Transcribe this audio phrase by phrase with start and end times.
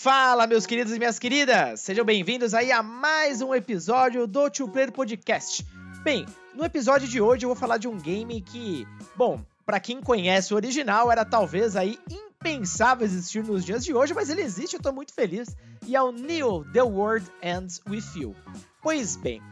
[0.00, 1.80] Fala, meus queridos e minhas queridas!
[1.80, 5.66] Sejam bem-vindos aí a mais um episódio do Two Player Podcast.
[6.04, 6.24] Bem,
[6.54, 10.54] no episódio de hoje eu vou falar de um game que, bom, para quem conhece
[10.54, 14.80] o original, era talvez aí impensável existir nos dias de hoje, mas ele existe, eu
[14.80, 15.48] tô muito feliz,
[15.84, 18.36] e é o Neo The World Ends With You.
[18.80, 19.42] Pois bem,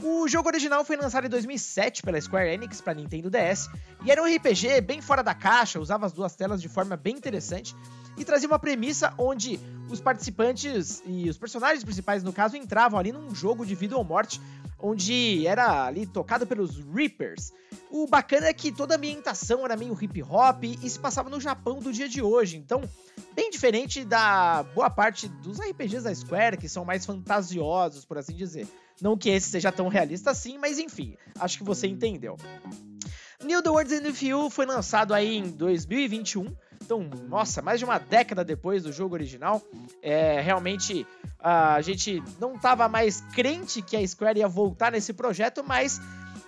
[0.00, 3.68] o jogo original foi lançado em 2007 pela Square Enix para Nintendo DS
[4.04, 7.16] e era um RPG bem fora da caixa, usava as duas telas de forma bem
[7.16, 7.74] interessante
[8.16, 9.60] e trazia uma premissa onde
[9.90, 14.04] os participantes e os personagens principais, no caso, entravam ali num jogo de vida ou
[14.04, 14.40] morte,
[14.78, 17.52] onde era ali tocado pelos Reapers.
[17.90, 21.40] O bacana é que toda a ambientação era meio hip hop e se passava no
[21.40, 22.82] Japão do dia de hoje, então
[23.34, 28.34] bem diferente da boa parte dos RPGs da Square, que são mais fantasiosos, por assim
[28.34, 28.66] dizer.
[29.00, 32.36] Não que esse seja tão realista assim, mas enfim, acho que você entendeu.
[33.44, 36.46] New The Words in the You foi lançado aí em 2021,
[36.82, 39.62] então, nossa, mais de uma década depois do jogo original,
[40.02, 41.06] é, realmente
[41.40, 46.00] a gente não estava mais crente que a Square ia voltar nesse projeto, mas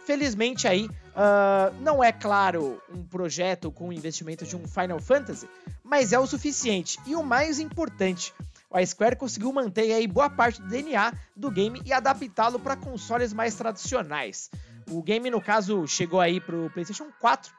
[0.04, 5.46] felizmente aí uh, não é claro um projeto com investimento de um Final Fantasy,
[5.84, 8.32] mas é o suficiente e o mais importante,
[8.72, 13.32] a Square conseguiu manter aí boa parte do DNA do game e adaptá-lo para consoles
[13.32, 14.50] mais tradicionais.
[14.90, 17.52] O game, no caso, chegou aí para o PlayStation 4,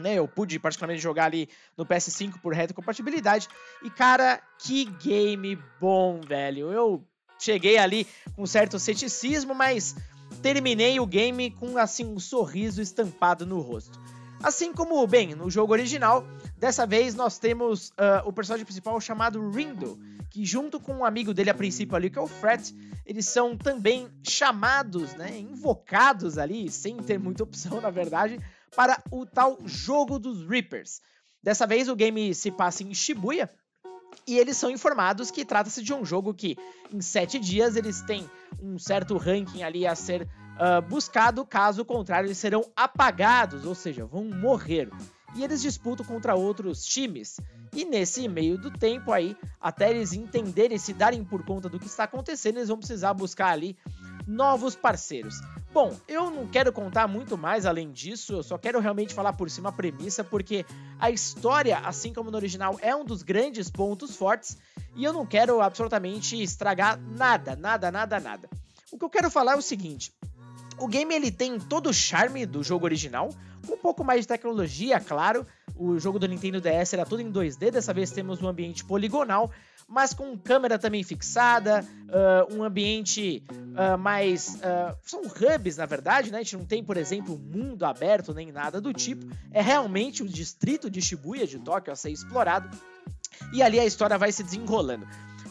[0.00, 0.14] né?
[0.14, 3.48] Eu pude particularmente jogar ali no PS5 por retrocompatibilidade.
[3.82, 6.72] E, cara, que game bom, velho.
[6.72, 7.04] Eu
[7.38, 9.96] cheguei ali com certo ceticismo, mas
[10.42, 13.98] terminei o game com assim um sorriso estampado no rosto.
[14.42, 16.24] Assim como, bem, no jogo original,
[16.56, 19.98] dessa vez nós temos uh, o personagem principal chamado Rindo,
[20.30, 22.72] que junto com um amigo dele a princípio ali, que é o Fred,
[23.04, 28.38] eles são também chamados, né, invocados ali, sem ter muita opção na verdade,
[28.74, 31.00] para o tal jogo dos Reapers.
[31.42, 33.50] Dessa vez o game se passa em Shibuya,
[34.26, 36.56] e eles são informados que trata-se de um jogo que,
[36.92, 38.28] em sete dias, eles têm
[38.60, 44.04] um certo ranking ali a ser uh, buscado, caso contrário, eles serão apagados, ou seja,
[44.04, 44.90] vão morrer.
[45.34, 47.38] E eles disputam contra outros times.
[47.74, 51.86] E nesse meio do tempo aí, até eles entenderem, se darem por conta do que
[51.86, 53.76] está acontecendo, eles vão precisar buscar ali
[54.26, 55.36] novos parceiros.
[55.72, 59.50] Bom, eu não quero contar muito mais além disso, eu só quero realmente falar por
[59.50, 60.64] cima a premissa, porque
[60.98, 64.56] a história, assim como no original, é um dos grandes pontos fortes,
[64.96, 68.48] e eu não quero absolutamente estragar nada, nada, nada, nada.
[68.90, 70.12] O que eu quero falar é o seguinte:
[70.78, 73.28] o game ele tem todo o charme do jogo original,
[73.66, 75.46] com um pouco mais de tecnologia, claro.
[75.78, 79.50] O jogo do Nintendo DS era tudo em 2D, dessa vez temos um ambiente poligonal,
[79.86, 84.56] mas com câmera também fixada, uh, um ambiente uh, mais.
[84.56, 86.38] Uh, são hubs, na verdade, né?
[86.38, 89.24] A gente não tem, por exemplo, mundo aberto nem nada do tipo.
[89.52, 92.68] É realmente o distrito de Shibuya de Tóquio a ser explorado.
[93.52, 95.06] E ali a história vai se desenrolando.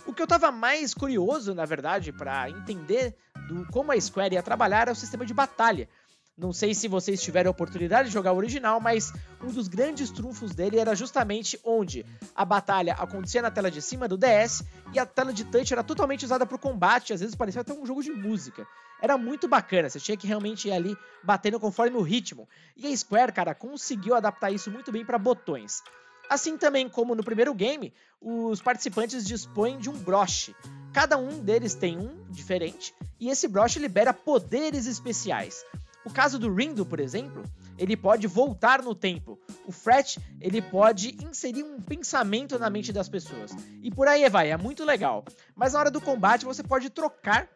[0.05, 3.15] O que eu tava mais curioso, na verdade, para entender
[3.47, 5.87] do como a Square ia trabalhar é o sistema de batalha.
[6.37, 9.11] Não sei se vocês tiveram a oportunidade de jogar o original, mas
[9.43, 12.05] um dos grandes trunfos dele era justamente onde
[12.35, 15.83] a batalha acontecia na tela de cima do DS e a tela de touch era
[15.83, 18.67] totalmente usada para o combate, às vezes parecia até um jogo de música.
[19.01, 22.47] Era muito bacana, você tinha que realmente ir ali batendo conforme o ritmo.
[22.75, 25.81] E a Square, cara, conseguiu adaptar isso muito bem para botões.
[26.29, 30.55] Assim também como no primeiro game, os participantes dispõem de um broche.
[30.93, 35.65] Cada um deles tem um diferente, e esse broche libera poderes especiais.
[36.07, 37.43] O caso do Rindo, por exemplo,
[37.77, 39.37] ele pode voltar no tempo.
[39.65, 43.51] O Fret, ele pode inserir um pensamento na mente das pessoas.
[43.83, 45.25] E por aí vai, é muito legal.
[45.53, 47.49] Mas na hora do combate você pode trocar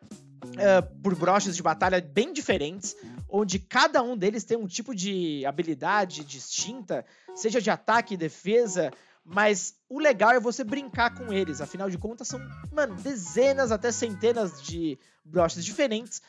[0.43, 2.93] uh, por broches de batalha bem diferentes,
[3.29, 8.91] onde cada um deles tem um tipo de habilidade distinta, seja de ataque defesa,
[9.23, 11.61] mas o legal é você brincar com eles.
[11.61, 12.39] Afinal de contas, são,
[12.71, 16.21] mano, dezenas até centenas de broches diferentes.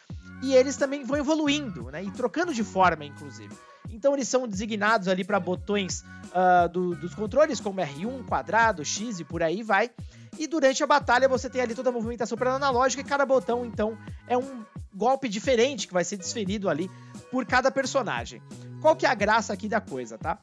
[0.42, 2.02] E eles também vão evoluindo, né?
[2.02, 3.54] E trocando de forma, inclusive.
[3.90, 9.20] Então eles são designados ali para botões uh, do, dos controles, como R1, quadrado, X
[9.20, 9.90] e por aí vai.
[10.38, 13.66] E durante a batalha você tem ali toda a movimentação para analógica e cada botão,
[13.66, 16.90] então, é um golpe diferente que vai ser desferido ali
[17.30, 18.42] por cada personagem.
[18.80, 20.38] Qual que é a graça aqui da coisa, tá?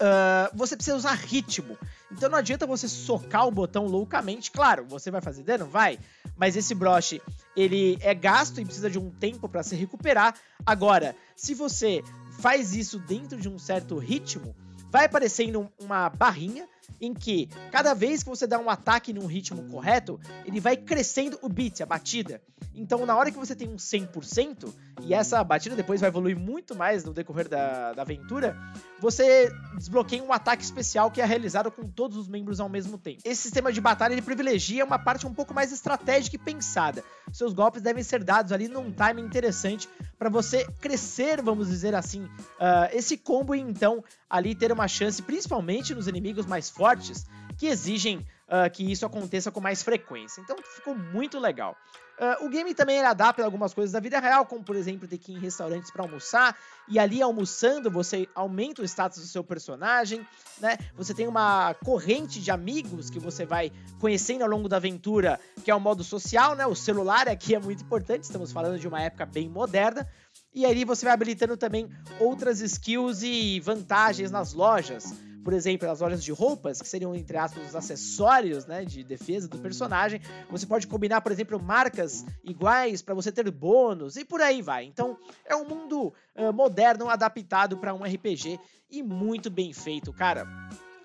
[0.00, 1.76] Uh, você precisa usar ritmo.
[2.10, 4.50] Então não adianta você socar o botão loucamente.
[4.50, 5.66] Claro, você vai fazer dano?
[5.66, 5.98] Vai.
[6.36, 7.20] Mas esse broche,
[7.54, 10.34] ele é gasto e precisa de um tempo para se recuperar.
[10.64, 12.02] Agora, se você
[12.38, 14.56] faz isso dentro de um certo ritmo,
[14.90, 16.66] vai aparecendo uma barrinha
[17.00, 21.38] em que cada vez que você dá um ataque num ritmo correto, ele vai crescendo
[21.42, 22.42] o beat, a batida.
[22.74, 24.72] Então, na hora que você tem um 100%,
[25.02, 28.56] e essa batida depois vai evoluir muito mais no decorrer da, da aventura,
[28.98, 33.22] você desbloqueia um ataque especial que é realizado com todos os membros ao mesmo tempo.
[33.24, 37.02] Esse sistema de batalha ele privilegia uma parte um pouco mais estratégica e pensada.
[37.32, 39.88] Seus golpes devem ser dados ali num time interessante
[40.18, 45.22] para você crescer, vamos dizer assim, uh, esse combo e então ali ter uma chance,
[45.22, 47.26] principalmente nos inimigos mais fortes,
[47.56, 50.40] que exigem uh, que isso aconteça com mais frequência.
[50.40, 51.76] Então ficou muito legal.
[52.20, 55.32] Uh, o game também adapta algumas coisas da vida real, como por exemplo ter que
[55.32, 56.54] ir em restaurantes para almoçar,
[56.86, 60.26] e ali almoçando você aumenta o status do seu personagem,
[60.60, 60.76] né?
[60.96, 65.70] Você tem uma corrente de amigos que você vai conhecendo ao longo da aventura, que
[65.70, 66.66] é o modo social, né?
[66.66, 70.06] O celular aqui é muito importante, estamos falando de uma época bem moderna.
[70.54, 71.88] E aí você vai habilitando também
[72.18, 77.36] outras skills e vantagens nas lojas por exemplo, as lojas de roupas, que seriam, entre
[77.36, 80.20] aspas, os acessórios né, de defesa do personagem.
[80.50, 84.84] Você pode combinar, por exemplo, marcas iguais para você ter bônus e por aí vai.
[84.84, 88.58] Então, é um mundo uh, moderno adaptado para um RPG
[88.90, 90.46] e muito bem feito, cara.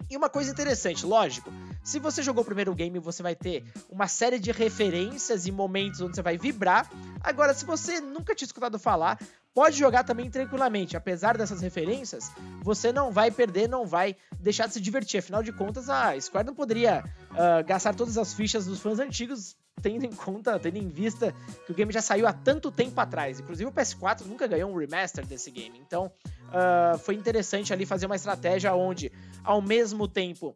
[0.09, 1.51] E uma coisa interessante, lógico,
[1.83, 6.01] se você jogou o primeiro game, você vai ter uma série de referências e momentos
[6.01, 6.89] onde você vai vibrar.
[7.21, 9.19] Agora, se você nunca tinha escutado falar,
[9.53, 10.97] pode jogar também tranquilamente.
[10.97, 12.31] Apesar dessas referências,
[12.61, 15.19] você não vai perder, não vai deixar de se divertir.
[15.19, 19.55] Afinal de contas, a Square não poderia uh, gastar todas as fichas dos fãs antigos,
[19.81, 21.33] tendo em conta, tendo em vista
[21.65, 23.39] que o game já saiu há tanto tempo atrás.
[23.39, 25.79] Inclusive o PS4 nunca ganhou um remaster desse game.
[25.79, 26.11] Então,
[26.55, 29.11] uh, foi interessante ali fazer uma estratégia onde,
[29.43, 30.55] ao mesmo tempo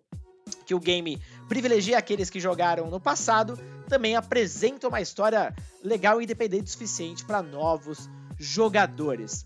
[0.66, 5.54] que o game privilegia aqueles que jogaram no passado, também apresenta uma história
[5.84, 9.46] legal e independente o suficiente para novos jogadores.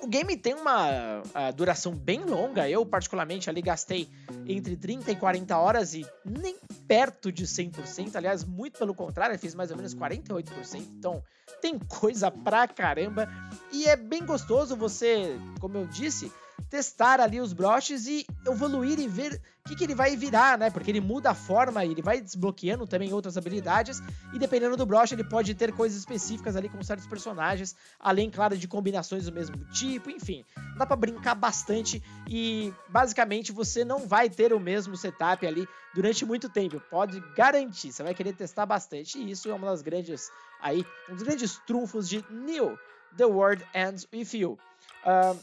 [0.00, 1.22] O game tem uma
[1.54, 4.08] duração bem longa, eu particularmente ali gastei
[4.46, 6.56] entre 30 e 40 horas e nem
[6.86, 11.22] perto de 100%, aliás, muito pelo contrário, eu fiz mais ou menos 48%, então
[11.60, 13.28] tem coisa pra caramba.
[13.72, 16.32] E é bem gostoso você, como eu disse,
[16.68, 20.70] testar ali os broches e evoluir e ver o que, que ele vai virar, né?
[20.70, 24.00] Porque ele muda a forma ele vai desbloqueando também outras habilidades.
[24.32, 28.56] E dependendo do broche, ele pode ter coisas específicas ali com certos personagens, além, claro,
[28.56, 30.44] de combinações do mesmo tipo, enfim.
[30.76, 36.24] Dá para brincar bastante e basicamente você não vai ter o mesmo setup ali durante
[36.24, 36.80] muito tempo.
[36.88, 39.18] Pode garantir, você vai querer testar bastante.
[39.18, 40.30] E isso é uma das grandes
[40.60, 42.78] aí, um dos grandes trunfos de New
[43.16, 44.58] The World Ends With You.
[45.04, 45.38] Uh,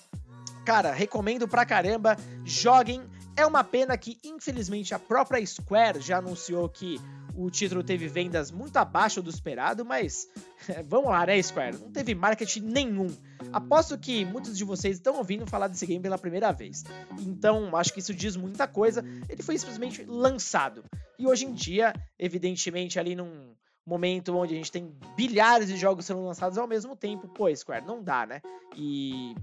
[0.66, 2.18] Cara, recomendo pra caramba.
[2.46, 3.02] Joguem.
[3.36, 7.00] É uma pena que, infelizmente, a própria Square já anunciou que
[7.36, 10.28] o título teve vendas muito abaixo do esperado, mas
[10.88, 11.78] vamos lá, né, Square?
[11.78, 13.08] Não teve marketing nenhum.
[13.52, 16.84] Aposto que muitos de vocês estão ouvindo falar desse game pela primeira vez.
[17.22, 19.04] Então, acho que isso diz muita coisa.
[19.28, 20.84] Ele foi simplesmente lançado.
[21.18, 26.06] E hoje em dia, evidentemente, ali num momento onde a gente tem bilhares de jogos
[26.06, 28.42] sendo lançados ao mesmo tempo, pô, Square, não dá, né?
[28.76, 29.36] E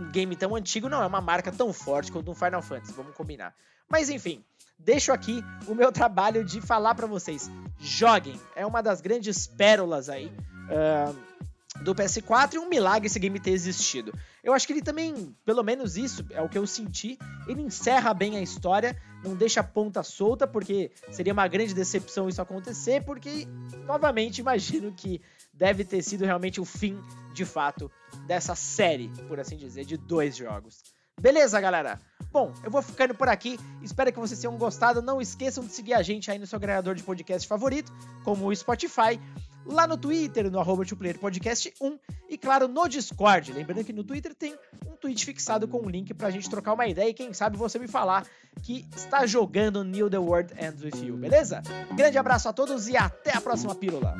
[0.00, 3.14] um game tão antigo não é uma marca tão forte quanto um Final Fantasy, vamos
[3.14, 3.54] combinar.
[3.88, 4.44] Mas enfim,
[4.78, 7.50] deixo aqui o meu trabalho de falar para vocês.
[7.78, 10.26] Joguem, é uma das grandes pérolas aí.
[10.26, 11.16] Uh,
[11.82, 14.12] do PS4 e um milagre esse game ter existido.
[14.42, 17.18] Eu acho que ele também, pelo menos isso, é o que eu senti,
[17.48, 22.28] ele encerra bem a história, não deixa a ponta solta, porque seria uma grande decepção
[22.28, 23.46] isso acontecer, porque,
[23.86, 25.20] novamente, imagino que
[25.52, 26.98] deve ter sido realmente o fim,
[27.32, 27.90] de fato,
[28.26, 30.82] dessa série, por assim dizer, de dois jogos.
[31.20, 32.00] Beleza, galera?
[32.32, 33.58] Bom, eu vou ficando por aqui.
[33.82, 35.00] Espero que vocês tenham gostado.
[35.00, 37.92] Não esqueçam de seguir a gente aí no seu agregador de podcast favorito,
[38.24, 39.20] como o Spotify
[39.66, 40.84] lá no Twitter, no arroba
[41.20, 43.52] Podcast 1 e, claro, no Discord.
[43.52, 44.54] Lembrando que no Twitter tem
[44.86, 47.78] um tweet fixado com um link pra gente trocar uma ideia e quem sabe você
[47.78, 48.26] me falar
[48.62, 51.62] que está jogando New The World Ends With You, beleza?
[51.94, 54.14] Grande abraço a todos e até a próxima pílula!